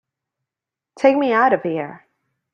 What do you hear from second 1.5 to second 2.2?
of here!